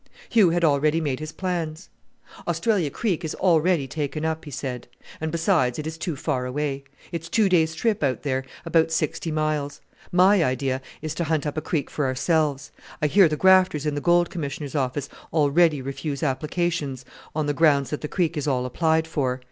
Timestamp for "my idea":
10.11-10.81